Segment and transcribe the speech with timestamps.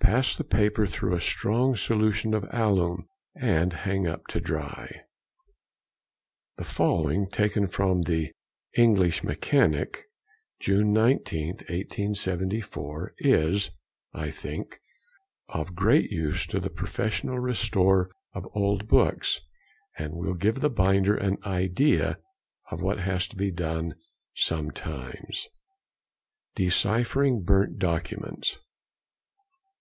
[0.00, 5.00] _—Pass the paper through a strong solution of alum, and hang up to dry.
[6.58, 8.30] The following, taken from the
[8.76, 10.04] "English Mechanic,"
[10.60, 13.70] June 19th, 1874, is,
[14.12, 14.78] I think,
[15.48, 19.40] of great use to the professional restorer of old books,
[19.98, 22.18] and will give the binder an idea
[22.70, 23.94] of what has to be done
[24.34, 25.48] sometimes:—
[26.54, 28.58] "DECIPHERING BURNT DOCUMENTS.